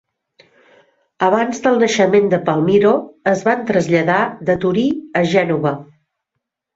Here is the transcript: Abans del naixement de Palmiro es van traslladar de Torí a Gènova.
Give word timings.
Abans 1.25 1.59
del 1.65 1.75
naixement 1.83 2.31
de 2.31 2.39
Palmiro 2.47 2.93
es 3.33 3.43
van 3.49 3.61
traslladar 3.67 4.23
de 4.51 4.57
Torí 4.65 4.87
a 5.21 5.23
Gènova. 5.35 5.75